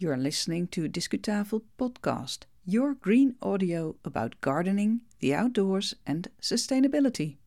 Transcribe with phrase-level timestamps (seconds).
[0.00, 7.38] You're listening to Discutafel Podcast, your green audio about gardening, the outdoors, and sustainability.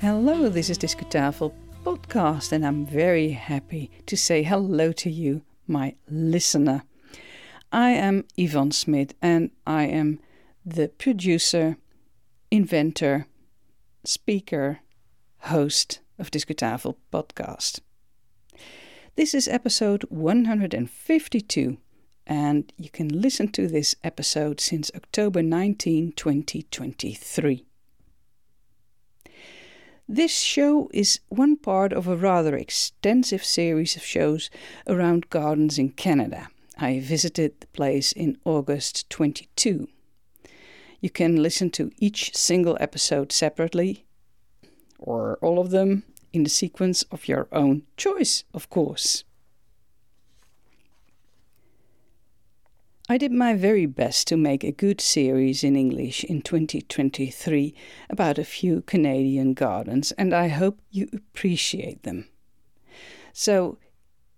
[0.00, 1.52] Hello, this is Discutafel
[1.84, 6.84] Podcast, and I'm very happy to say hello to you, my listener.
[7.70, 10.18] I am Ivonne Smit, and I am
[10.64, 11.76] the producer
[12.54, 13.26] inventor,
[14.04, 14.78] speaker,
[15.38, 17.80] host of Discutafel podcast.
[19.16, 21.76] This is episode 152,
[22.28, 27.66] and you can listen to this episode since October 19, 2023.
[30.08, 34.48] This show is one part of a rather extensive series of shows
[34.86, 36.46] around gardens in Canada.
[36.78, 39.88] I visited the place in August 22.
[41.04, 44.06] You can listen to each single episode separately,
[44.98, 49.22] or all of them in the sequence of your own choice, of course.
[53.06, 57.74] I did my very best to make a good series in English in 2023
[58.08, 62.28] about a few Canadian gardens, and I hope you appreciate them.
[63.34, 63.76] So,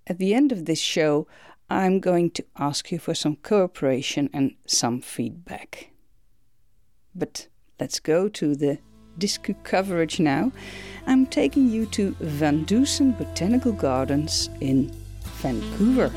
[0.08, 1.28] at the end of this show,
[1.70, 5.92] I'm going to ask you for some cooperation and some feedback.
[7.18, 7.48] But
[7.80, 8.78] let's go to the
[9.16, 10.52] disc coverage now.
[11.06, 14.92] I'm taking you to VanDusen Botanical Gardens in
[15.40, 16.12] Vancouver.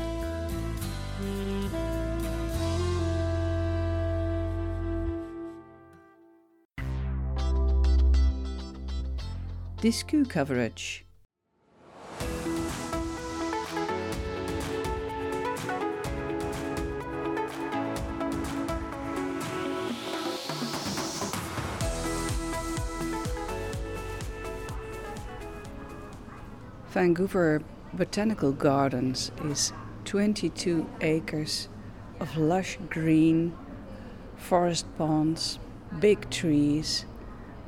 [9.80, 11.06] Disc coverage.
[26.90, 29.72] Vancouver Botanical Gardens is
[30.06, 31.68] 22 acres
[32.18, 33.56] of lush green,
[34.34, 35.60] forest ponds,
[36.00, 37.06] big trees,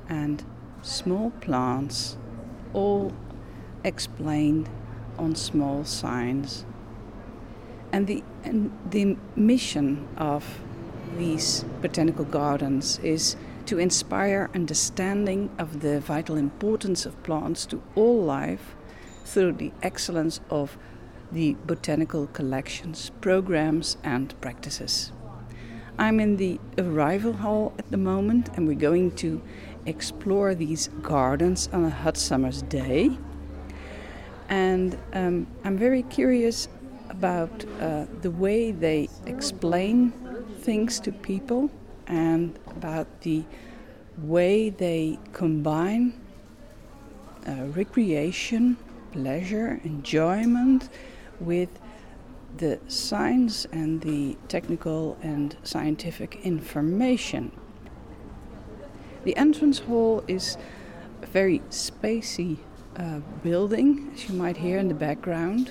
[0.08, 0.42] and
[0.82, 2.16] small plants,
[2.72, 3.12] all
[3.84, 4.68] explained
[5.16, 6.64] on small signs.
[7.92, 10.44] And the, and the mission of
[11.16, 18.20] these botanical gardens is to inspire understanding of the vital importance of plants to all
[18.20, 18.74] life
[19.24, 20.76] through the excellence of
[21.30, 25.12] the botanical collections, programs, and practices.
[25.98, 29.42] I'm in the arrival hall at the moment, and we're going to
[29.86, 33.16] explore these gardens on a hot summer's day.
[34.48, 36.68] And um, I'm very curious
[37.08, 40.12] about uh, the way they explain
[40.60, 41.70] things to people
[42.06, 43.44] and about the
[44.18, 46.20] way they combine
[47.46, 48.76] uh, recreation
[49.12, 50.88] pleasure, enjoyment
[51.38, 51.68] with
[52.56, 57.52] the science and the technical and scientific information.
[59.24, 60.56] The entrance hall is
[61.22, 62.58] a very spacey
[62.96, 65.70] uh, building, as you might hear in the background,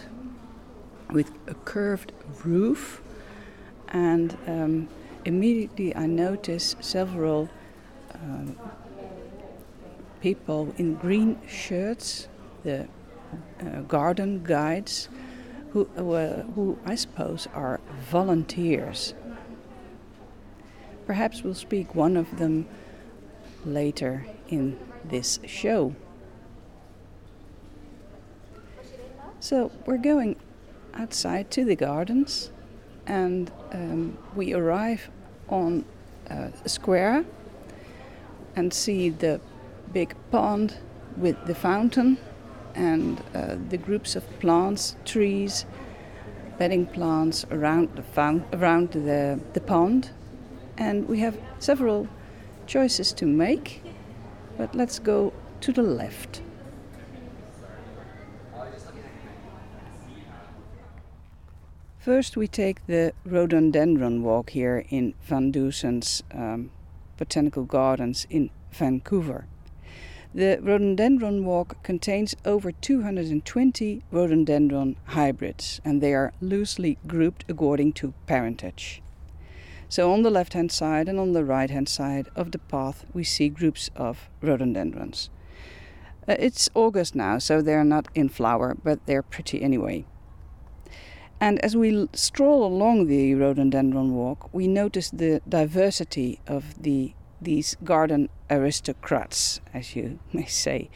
[1.12, 2.14] with a curved
[2.44, 3.02] roof.
[3.90, 4.88] And um,
[5.26, 7.50] immediately I notice several
[8.14, 8.52] uh,
[10.22, 12.28] people in green shirts,
[12.64, 12.88] the
[13.88, 15.10] garden guides
[15.72, 19.14] who, uh, who I suppose are volunteers.
[21.06, 22.68] Perhaps we'll speak one of them
[23.66, 25.96] later in this show.
[29.40, 30.36] So we're going
[30.94, 32.52] outside to the gardens
[33.08, 35.10] and um, we arrive
[35.50, 35.84] on
[36.30, 37.26] uh, a square
[38.56, 39.40] and see the
[39.92, 40.78] big pond
[41.18, 42.18] with the fountain
[42.76, 45.66] and uh, the groups of plants, trees,
[46.58, 50.12] bedding plants around the found, around the, the pond.
[50.78, 52.08] And we have several
[52.68, 53.84] choices to make,
[54.58, 56.42] but let's go to the left.
[62.00, 66.72] First, we take the rhododendron walk here in VanDusen's um,
[67.18, 69.46] Botanical Gardens in Vancouver.
[70.34, 78.14] The rhododendron walk contains over 220 rhododendron hybrids, and they are loosely grouped according to
[78.28, 79.02] parentage.
[79.90, 83.06] So, on the left hand side and on the right hand side of the path,
[83.14, 85.30] we see groups of rhododendrons.
[86.30, 90.06] Uh, it's August now, so they're not in flower, but they're pretty anyway.
[91.42, 97.76] And as we stroll along the rhododendron walk, we notice the diversity of the these
[97.84, 100.90] garden aristocrats, as you may say.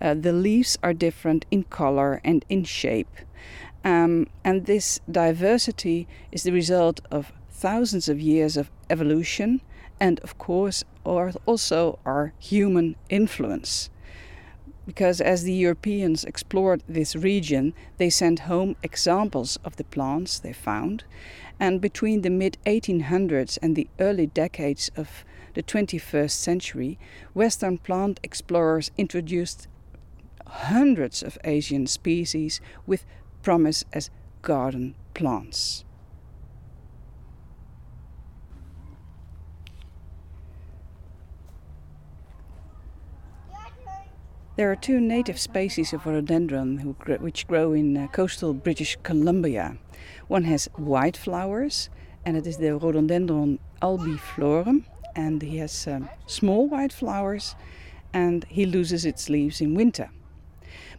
[0.00, 3.16] Uh, the leaves are different in color and in shape.
[3.84, 9.62] Um, and this diversity is the result of thousands of years of evolution
[9.98, 13.88] and, of course, or also our human influence.
[14.86, 20.52] Because as the Europeans explored this region, they sent home examples of the plants they
[20.52, 21.04] found.
[21.58, 25.24] And between the mid 1800s and the early decades of
[25.56, 26.98] the 21st century,
[27.32, 29.68] Western plant explorers introduced
[30.46, 33.06] hundreds of Asian species with
[33.42, 34.10] promise as
[34.42, 35.82] garden plants.
[44.56, 49.78] There are two native species of rhododendron which grow in uh, coastal British Columbia.
[50.28, 51.88] One has white flowers,
[52.26, 54.84] and it is the Rhododendron albiflorum,
[55.16, 57.56] and he has um, small white flowers,
[58.12, 60.10] and he loses its leaves in winter.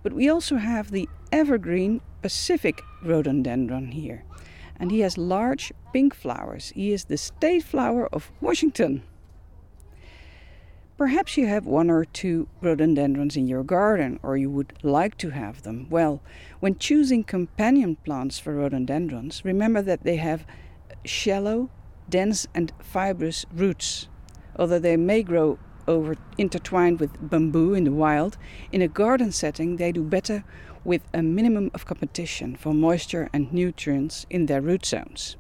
[0.03, 4.23] But we also have the evergreen Pacific rhododendron here,
[4.79, 6.73] and he has large pink flowers.
[6.75, 9.03] He is the state flower of Washington.
[10.97, 15.29] Perhaps you have one or two rhododendrons in your garden, or you would like to
[15.29, 15.85] have them.
[15.91, 16.23] Well,
[16.59, 20.47] when choosing companion plants for rhododendrons, remember that they have
[21.05, 21.69] shallow,
[22.09, 24.07] dense, and fibrous roots.
[24.55, 28.37] Although they may grow over intertwined with bamboo in the wild,
[28.71, 30.43] in a garden setting they do better
[30.83, 35.37] with a minimum of competition for moisture and nutrients in their root zones.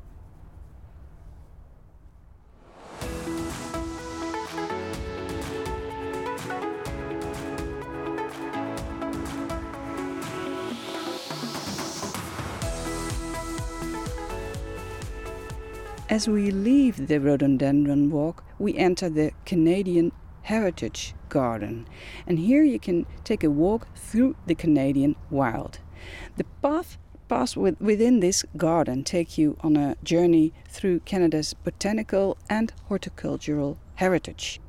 [16.09, 20.13] As we leave the rhododendron walk, we enter the Canadian
[20.43, 21.85] Heritage Garden,
[22.25, 25.79] and here you can take a walk through the Canadian wild.
[26.37, 32.71] The path paths within this garden take you on a journey through Canada's botanical and
[32.85, 34.61] horticultural heritage.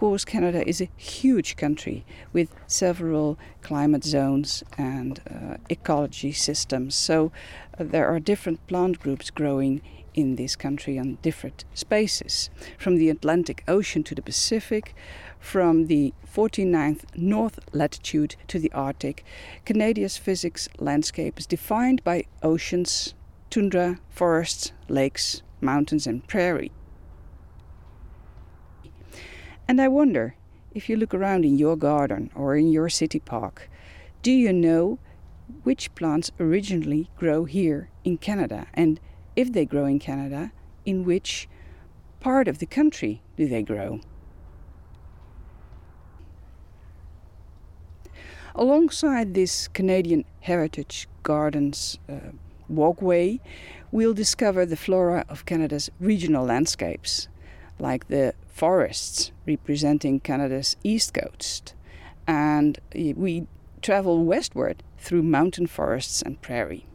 [0.00, 6.94] Course, Canada is a huge country with several climate zones and uh, ecology systems.
[6.94, 7.32] So
[7.78, 9.82] uh, there are different plant groups growing
[10.14, 12.48] in this country on different spaces,
[12.78, 14.94] from the Atlantic Ocean to the Pacific,
[15.38, 19.22] from the 49th north latitude to the Arctic.
[19.66, 23.12] Canada's physics landscape is defined by oceans,
[23.50, 26.72] tundra, forests, lakes, mountains, and prairie.
[29.70, 30.34] And I wonder
[30.74, 33.70] if you look around in your garden or in your city park,
[34.20, 34.98] do you know
[35.62, 38.66] which plants originally grow here in Canada?
[38.74, 38.98] And
[39.36, 40.50] if they grow in Canada,
[40.84, 41.48] in which
[42.18, 44.00] part of the country do they grow?
[48.56, 52.32] Alongside this Canadian Heritage Gardens uh,
[52.68, 53.38] walkway,
[53.92, 57.28] we'll discover the flora of Canada's regional landscapes,
[57.80, 61.74] like the forests representing Canada's east coast.
[62.26, 63.46] And eh, we
[63.82, 66.86] travel westward through mountain forests and prairie.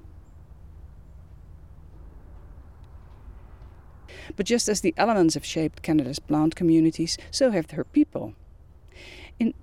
[4.36, 8.34] But just as the elements have shaped Canada's plant communities, so have her people.
[9.39, 9.54] In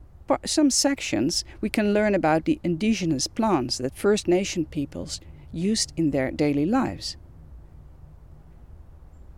[0.44, 5.20] some sections, we can learn about the indigenous plants that First Nation peoples
[5.52, 7.16] used in their daily lives.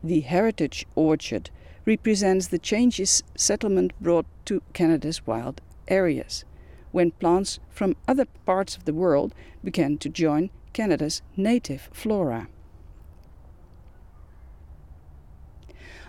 [0.04, 1.48] The Heritage Orchard
[1.86, 6.44] represents the changes settlement brought to Canada's wild areas,
[6.92, 9.34] when plants from other parts of the world
[9.64, 12.48] began to join Canada's native flora.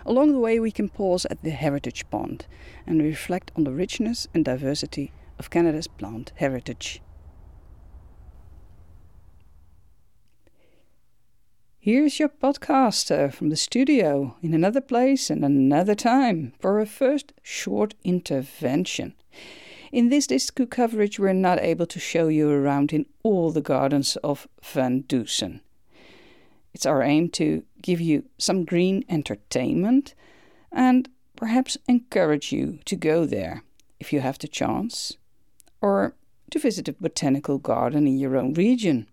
[0.04, 2.44] Along the way, we can pause at the Heritage Pond
[2.86, 7.00] and reflect on the richness and diversity of Canada's plant heritage.
[11.86, 16.84] Here's your podcaster uh, from the studio in another place and another time for a
[16.84, 19.14] first short intervention.
[19.92, 24.16] In this disco coverage, we're not able to show you around in all the gardens
[24.24, 25.60] of VanDusen.
[26.74, 30.16] It's our aim to give you some green entertainment
[30.72, 33.62] and perhaps encourage you to go there
[34.00, 35.18] if you have the chance,
[35.80, 36.16] or
[36.50, 39.06] to visit a botanical garden in your own region.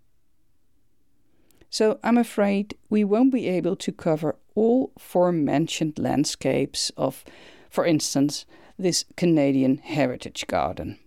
[1.74, 7.24] So I'm afraid we won't be able to cover all forementioned landscapes of,
[7.68, 8.46] for instance,
[8.78, 11.00] this Canadian Heritage Garden.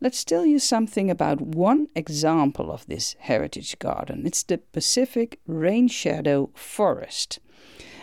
[0.00, 4.22] Let's tell you something about one example of this heritage garden.
[4.24, 7.38] It's the Pacific Rain Shadow Forest.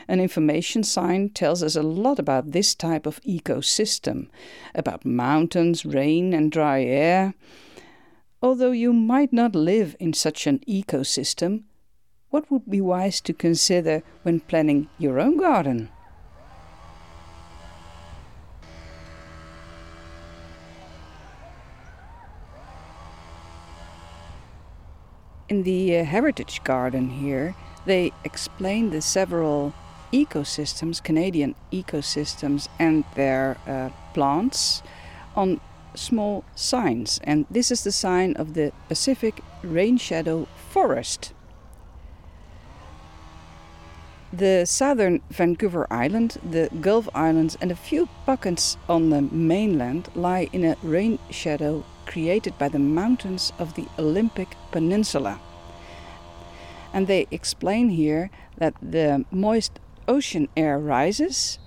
[0.07, 4.27] An information sign tells us a lot about this type of ecosystem,
[4.75, 7.33] about mountains, rain, and dry air.
[8.41, 11.63] Although you might not live in such an ecosystem,
[12.29, 15.89] what would be wise to consider when planning your own garden?
[25.49, 29.73] In the uh, Heritage Garden here, they explain the several
[30.13, 34.83] ecosystems, Canadian ecosystems, and their uh, plants
[35.35, 35.59] on
[35.97, 37.19] small signs.
[37.23, 41.33] And this is the sign of the Pacific Rain Shadow Forest.
[44.31, 50.49] The southern Vancouver Island, the Gulf Islands, and a few pockets on the mainland lie
[50.51, 55.39] in a rain shadow created by the mountains of the Olympic Peninsula.
[56.93, 61.59] And they explain here that the moist ocean air rises,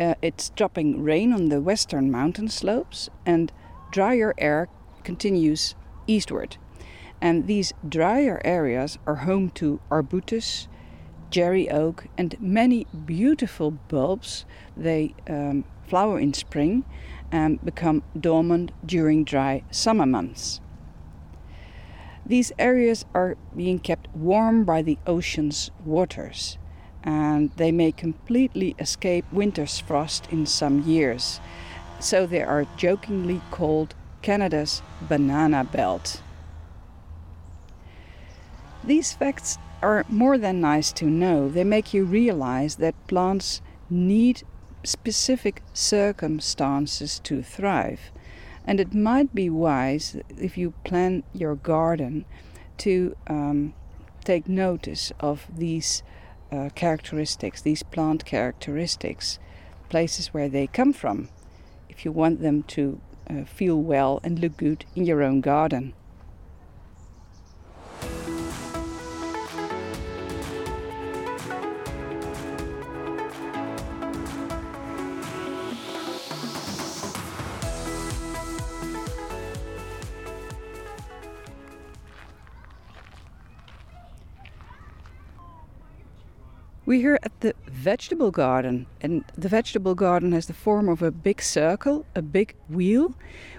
[0.00, 3.52] uh, it's dropping rain on the western mountain slopes, and
[3.92, 4.68] drier air
[5.04, 5.74] continues
[6.06, 6.56] eastward.
[7.20, 10.68] And these drier areas are home to arbutus,
[11.30, 14.44] Garry oak, and many beautiful bulbs.
[14.76, 16.84] They um, flower in spring
[17.30, 20.60] and become dormant during dry summer months.
[22.24, 26.58] These areas are being kept warm by the ocean's waters,
[27.02, 31.40] and they may completely escape winter's frost in some years.
[31.98, 36.22] So they are jokingly called Canada's banana belt.
[38.84, 41.48] These facts are more than nice to know.
[41.48, 44.42] They make you realize that plants need
[44.84, 48.10] specific circumstances to thrive.
[48.66, 52.24] And it might be wise if you plan your garden
[52.78, 53.74] to um,
[54.24, 56.02] take notice of these
[56.52, 59.38] uh, characteristics, these plant characteristics,
[59.88, 61.28] places where they come from,
[61.88, 65.92] if you want them to uh, feel well and look good in your own garden.
[86.90, 91.12] We're here at the vegetable garden, and the vegetable garden has the form of a
[91.12, 93.14] big circle, a big wheel,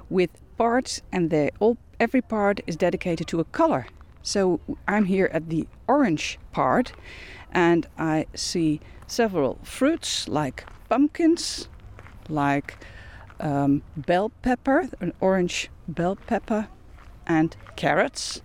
[0.09, 3.88] with parts, and they all every part is dedicated to a color.
[4.21, 6.91] So I'm here at the orange part,
[7.53, 11.69] and I see several fruits like pumpkins,
[12.27, 12.85] like
[13.39, 16.67] um, bell pepper, an orange bell pepper,
[17.25, 18.41] and carrots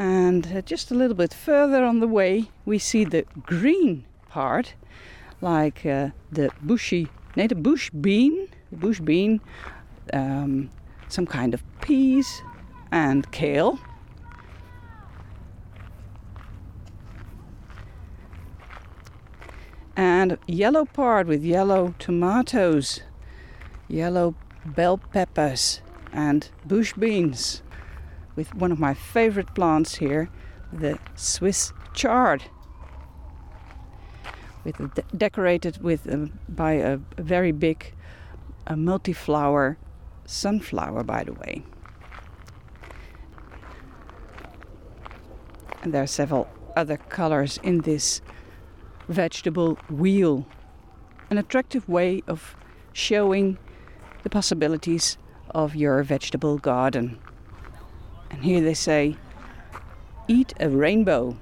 [0.00, 4.72] and uh, just a little bit further on the way, we see the green part,
[5.42, 9.42] like uh, the bushy, nee, the bush bean, bush bean,
[10.14, 10.70] um,
[11.08, 12.42] some kind of peas
[12.90, 13.78] and kale.
[19.96, 23.02] And yellow part with yellow tomatoes,
[23.86, 27.60] yellow bell peppers, and bush beans
[28.36, 30.30] with one of my favorite plants here,
[30.72, 32.44] the Swiss chard.
[34.64, 37.94] With de decorated with a, by a, a, very big
[38.66, 39.78] a multi-flower
[40.26, 41.62] sunflower, by the way.
[45.82, 48.20] And there are several other colors in this
[49.08, 50.46] vegetable wheel.
[51.30, 52.54] An attractive way of
[52.92, 53.58] showing
[54.22, 55.16] the possibilities
[55.50, 57.18] of your vegetable garden.
[58.30, 59.16] And here they say,
[60.28, 61.36] eat a rainbow.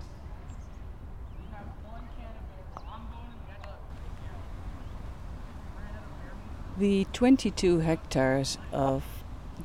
[6.79, 9.05] The 22 hectares of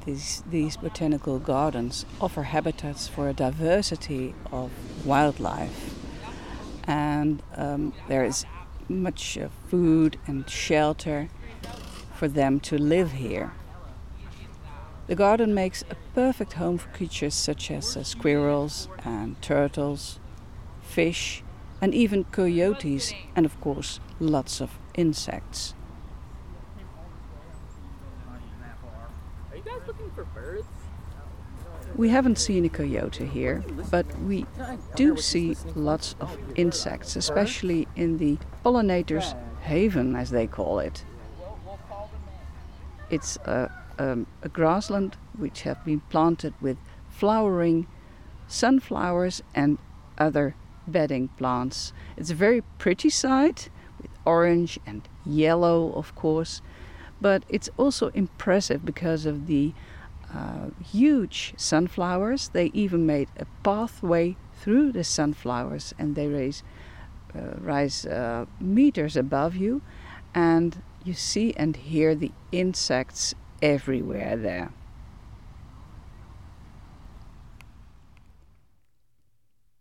[0.05, 4.71] these, these botanical gardens offer habitats for a diversity of
[5.05, 5.93] wildlife.
[6.85, 8.45] And um, there is
[8.89, 11.29] much uh, food and shelter
[12.15, 13.53] for them to live here.
[15.05, 20.19] The garden makes a perfect home for creatures such as uh, squirrels and turtles,
[20.81, 21.43] fish,
[21.81, 25.73] and even coyotes, and of course, lots of insects.
[29.51, 30.67] Are you guys looking for birds?
[31.97, 34.45] We haven't seen a coyote here, but we
[34.95, 41.03] do see lots of insects, especially in the pollinators' haven, as they call it.
[43.09, 43.69] It's a
[43.99, 46.77] um, a grassland which have been planted with
[47.09, 47.87] flowering
[48.47, 49.77] sunflowers and
[50.17, 50.55] other
[50.87, 51.93] bedding plants.
[52.17, 53.69] It's a very pretty sight
[54.01, 56.61] with orange and yellow, of course,
[57.21, 59.73] but it's also impressive because of the
[60.33, 62.49] uh, huge sunflowers.
[62.49, 66.63] They even made a pathway through the sunflowers and they raise,
[67.35, 69.81] uh, rise uh, meters above you,
[70.33, 74.73] and you see and hear the insects everywhere there.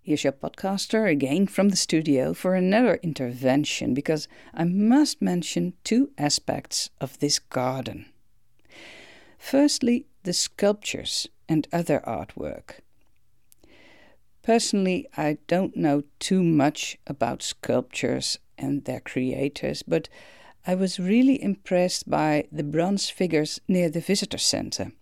[0.01, 6.11] Here's your podcaster again from the studio for another intervention because I must mention two
[6.17, 8.07] aspects of this garden.
[9.39, 12.81] Firstly, the sculptures and other artwork.
[14.43, 20.09] Personally, I don't know too much about sculptures and their creators, but
[20.65, 24.93] I was really impressed by the bronze figures near the visitor center.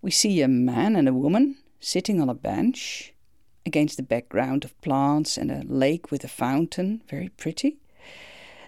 [0.00, 3.12] We see a man and a woman sitting on a bench
[3.66, 7.76] against the background of plants and a lake with a fountain, very pretty.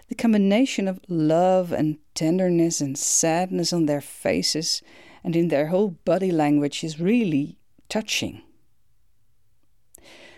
[0.09, 4.83] The combination of love and tenderness and sadness on their faces
[5.23, 7.57] and in their whole body language is really
[7.89, 8.43] touching.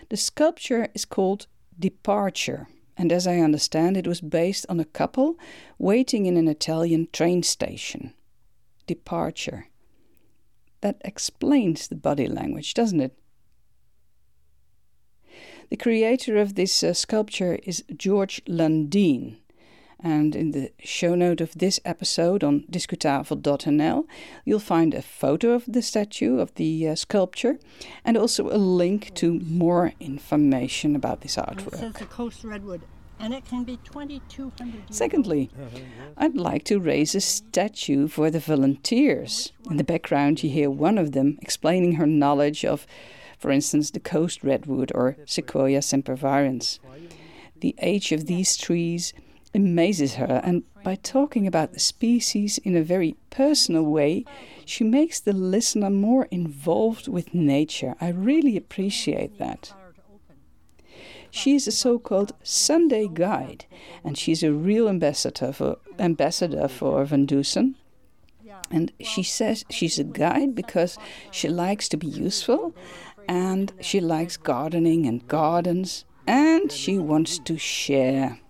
[0.08, 1.46] The sculpture is called
[1.78, 5.38] Departure, and as I understand, it was based on a couple
[5.78, 8.14] waiting in an Italian train station.
[8.86, 9.68] Departure.
[10.80, 13.16] That explains the body language, doesn't it?
[15.70, 19.38] The creator of this uh, sculpture is George Lundeen.
[20.02, 24.04] And in the show note of this episode on discutafel.nl,
[24.44, 27.58] you'll find a photo of the statue, of the uh, sculpture,
[28.04, 31.74] and also a link to more information about this artwork.
[31.74, 32.82] It says the coast redwood,
[33.20, 35.50] and it can be 2,200 Secondly,
[36.16, 39.52] I'd like to raise a statue for the volunteers.
[39.70, 42.86] In the background, you hear one of them explaining her knowledge of
[43.42, 46.78] for instance, the coast redwood or Sequoia sempervirens.
[47.58, 49.12] The age of these trees
[49.54, 54.24] amazes her, and by talking about the species in a very personal way,
[54.64, 57.94] she makes the listener more involved with nature.
[58.00, 59.72] I really appreciate that.
[61.30, 63.64] She is a so-called Sunday guide,
[64.04, 67.74] and she's a real ambassador for ambassador for VanDusen.
[68.70, 70.98] And she says she's a guide because
[71.30, 72.74] she likes to be useful
[73.28, 78.40] and she likes gardening and gardens, and she wants to share.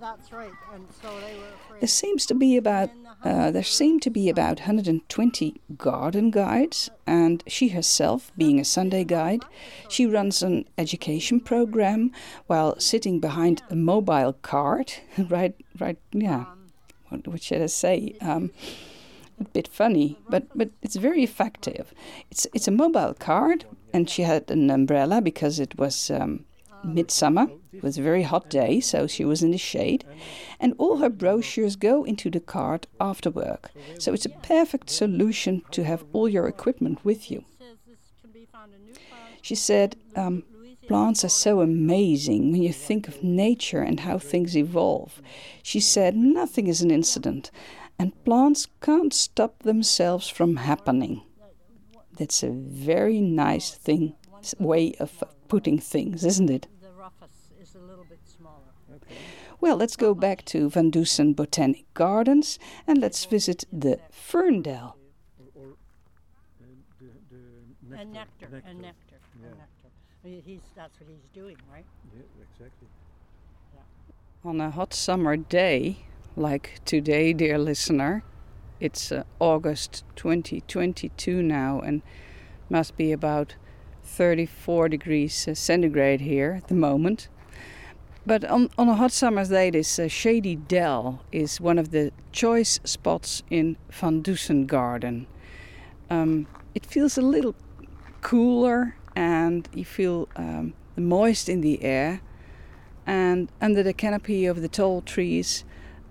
[0.00, 0.52] That's right.
[0.72, 2.90] And so they were there seems to be about
[3.22, 9.04] uh, there seem to be about 120 garden guides, and she herself, being a Sunday
[9.04, 9.44] guide,
[9.88, 12.12] she runs an education program
[12.46, 15.02] while sitting behind a mobile cart.
[15.18, 16.46] right, right, yeah.
[17.08, 18.16] What, what should I say?
[18.22, 18.52] Um,
[19.40, 21.92] a bit funny, but but it's very effective.
[22.30, 26.44] It's it's a mobile card, and she had an umbrella because it was um,
[26.84, 27.48] midsummer.
[27.72, 30.04] It was a very hot day, so she was in the shade.
[30.58, 33.70] And all her brochures go into the cart after work.
[33.98, 37.44] So it's a perfect solution to have all your equipment with you.
[39.42, 40.44] She said, um,
[40.88, 45.22] Plants are so amazing when you think of nature and how things evolve.
[45.62, 47.52] She said, Nothing is an incident
[48.00, 51.20] and plants can't stop themselves from happening.
[52.18, 54.14] That's a very nice thing,
[54.58, 56.68] way of putting things, isn't it?
[59.60, 64.96] Well, let's go back to VanDusen Botanic Gardens and let's visit the Fern Dell.
[67.92, 69.48] And nectar, and nectar, yeah.
[69.48, 70.42] and nectar.
[70.46, 71.84] He's, that's what he's doing, right?
[72.14, 72.88] Yeah, exactly.
[73.74, 74.48] Yeah.
[74.48, 78.22] On a hot summer day, like today, dear listener.
[78.78, 82.00] It's uh, August 2022 now and
[82.70, 83.56] must be about
[84.04, 87.28] 34 degrees uh, centigrade here at the moment.
[88.26, 92.12] But on, on a hot summer's day, this uh, shady dell is one of the
[92.32, 95.26] choice spots in VanDusen Garden.
[96.10, 97.54] Um, it feels a little
[98.20, 102.20] cooler and you feel um, moist in the air.
[103.06, 105.64] And under the canopy of the tall trees,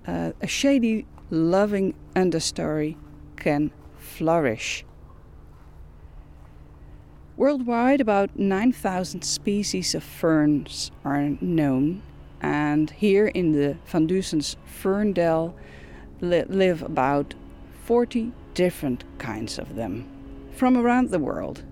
[0.08, 2.98] uh, a shady, loving understory
[3.36, 4.84] can flourish.
[7.40, 12.02] Worldwide, about 9,000 species of ferns are known,
[12.42, 15.56] and here in the VanDusen's Ferndale
[16.20, 17.36] li- live about
[17.86, 20.06] 40 different kinds of them
[20.52, 21.64] from around the world.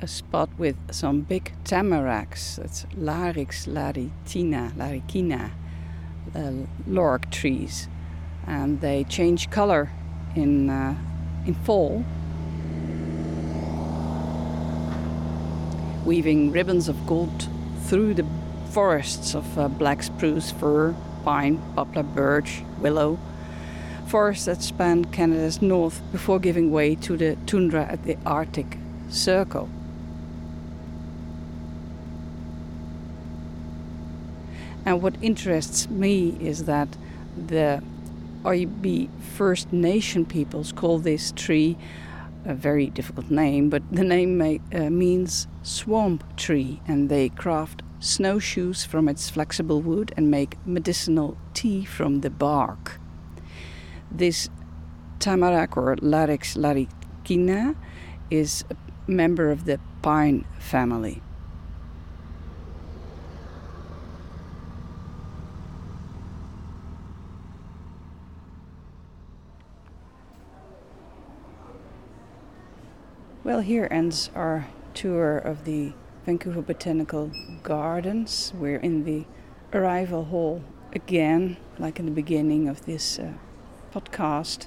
[0.00, 2.54] a spot with some big tamaracks.
[2.54, 5.50] That's Larix laritina, laricina,
[6.34, 7.88] uh, trees,
[8.46, 9.90] and they change color
[10.34, 10.94] in uh,
[11.46, 12.04] in fall,
[16.04, 17.48] weaving ribbons of gold
[17.84, 18.26] through the
[18.70, 23.18] forests of uh, black spruce, fir, pine, poplar, birch, willow,
[24.06, 29.68] forests that span Canada's north before giving way to the tundra at the Arctic Circle.
[34.88, 36.88] And what interests me is that
[37.36, 37.82] the
[38.42, 41.76] Ojibwe First Nation peoples call this tree
[42.46, 47.82] a very difficult name, but the name may, uh, means swamp tree, and they craft
[48.00, 52.98] snowshoes from its flexible wood and make medicinal tea from the bark.
[54.10, 54.48] This
[55.18, 57.76] tamarack or Larix laricina
[58.30, 58.76] is a
[59.10, 61.20] member of the pine family.
[73.48, 75.94] Well, here ends our tour of the
[76.26, 77.30] Vancouver Botanical
[77.62, 78.52] Gardens.
[78.54, 79.24] We're in the
[79.72, 83.32] arrival hall again, like in the beginning of this uh,
[83.90, 84.66] podcast.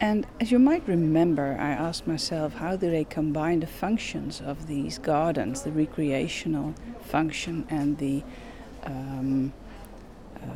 [0.00, 4.68] And as you might remember, I asked myself how do they combine the functions of
[4.68, 8.22] these gardens, the recreational function and the
[8.84, 9.52] um,
[10.40, 10.46] uh,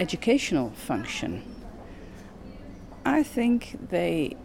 [0.00, 1.44] educational function?
[3.04, 4.36] I think they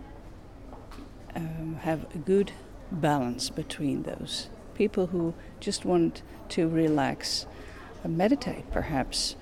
[1.36, 2.52] um, have a good
[2.91, 4.50] balance between those.
[4.76, 7.46] People who just want to relax,
[8.04, 9.36] uh, meditate perhaps,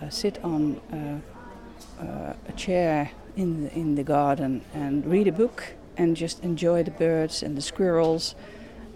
[0.00, 5.32] uh, sit on uh, uh, a chair in the, in the garden and read a
[5.32, 8.34] book and just enjoy the birds and the squirrels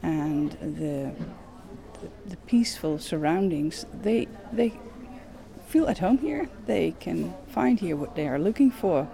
[0.02, 1.12] and the,
[2.00, 3.86] the, the peaceful surroundings.
[4.02, 4.72] They, they
[5.68, 6.48] feel at home here.
[6.66, 9.08] They can find here what they are looking for.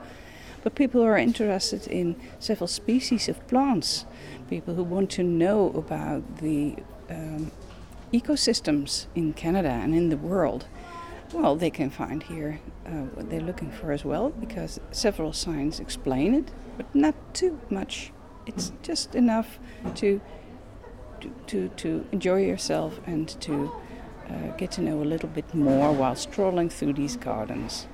[0.64, 4.06] But people who are interested in several species of plants,
[4.48, 6.76] people who want to know about the
[7.10, 7.52] um,
[8.14, 10.66] ecosystems in Canada and in the world,
[11.34, 15.80] well, they can find here uh, what they're looking for as well, because several signs
[15.80, 18.12] explain it, but not too much.
[18.46, 19.58] It's just enough
[19.96, 20.20] to
[21.46, 23.72] to to, enjoy yourself and to
[24.28, 27.86] uh, get to know a little bit more while strolling through these gardens.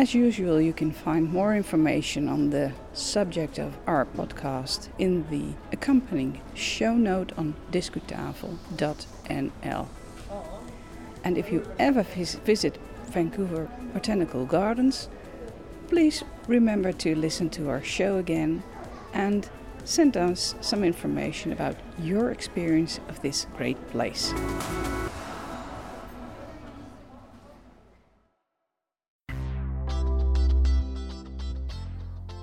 [0.00, 5.52] As usual, you can find more information on the subject of our podcast in the
[5.72, 9.88] accompanying show note on discutafel.nl.
[11.22, 12.78] And if you ever vis- visit
[13.10, 15.10] Vancouver Botanical Gardens,
[15.88, 18.62] please remember to listen to our show again
[19.12, 19.50] and
[19.84, 24.32] send us some information about your experience of this great place.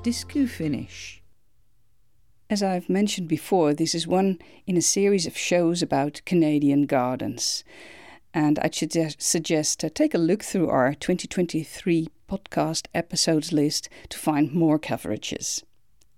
[0.08, 1.22] Discu finish.
[2.50, 7.66] As I've mentioned before, this is one in a series of shows about Canadian gardens.
[8.34, 14.18] And I should suggest uh, take a look through our 2023 podcast episodes list to
[14.18, 15.64] find more coverages.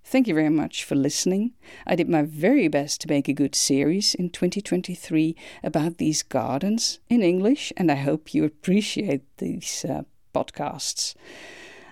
[0.03, 1.53] Thank you very much for listening.
[1.87, 6.99] I did my very best to make a good series in 2023 about these gardens
[7.09, 11.15] in English, and I hope you appreciate these uh, podcasts.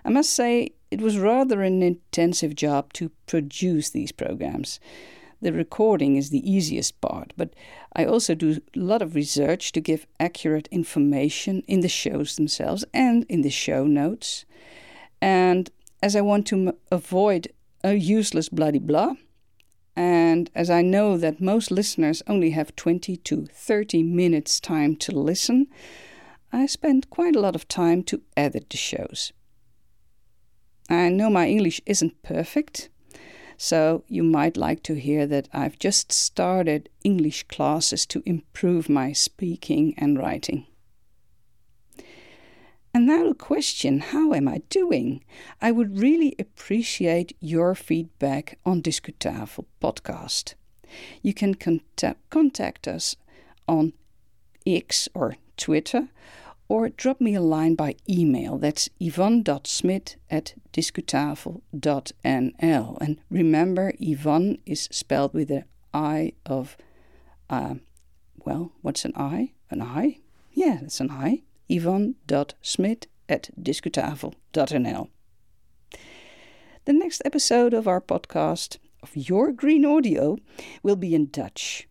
[0.07, 4.79] I must say, it was rather an intensive job to produce these programs.
[5.41, 7.53] The recording is the easiest part, but
[7.91, 12.85] I also do a lot of research to give accurate information in the shows themselves
[12.93, 14.45] and in the show notes.
[15.21, 15.69] And
[16.01, 17.49] as I want to m- avoid
[17.83, 19.15] a useless bloody blah,
[19.93, 25.11] and as I know that most listeners only have 20 to 30 minutes time to
[25.11, 25.67] listen,
[26.53, 29.33] I spend quite a lot of time to edit the shows.
[30.89, 32.89] I know my English isn't perfect,
[33.57, 39.11] so you might like to hear that I've just started English classes to improve my
[39.11, 40.67] speaking and writing.
[42.93, 45.23] And now a question how am I doing?
[45.61, 50.55] I would really appreciate your feedback on Discutafel podcast.
[51.21, 53.15] You can contact, contact us
[53.67, 53.93] on
[54.65, 56.07] X or Twitter
[56.69, 58.57] or drop me a line by email.
[58.57, 62.97] That's ivonne.smit at discutafel.nl.
[63.01, 66.75] And remember, Ivonne is spelled with an I of,
[67.49, 67.75] uh,
[68.45, 69.53] well, what's an I?
[69.69, 70.19] An I?
[70.51, 71.43] Yeah, it's an I.
[71.69, 75.09] ivonne.smit at discutafel.nl.
[76.85, 80.37] The next episode of our podcast, of Your Green Audio,
[80.83, 81.87] will be in Dutch.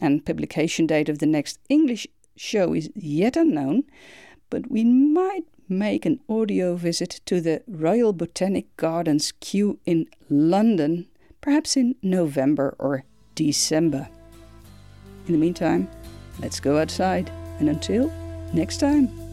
[0.00, 3.84] And publication date of the next English show is yet unknown,
[4.50, 11.06] but we might make an audio visit to the Royal Botanic Gardens Kew in London,
[11.40, 14.08] perhaps in November or December.
[15.26, 15.88] In the meantime,
[16.40, 18.12] let's go outside, and until
[18.52, 19.23] next time.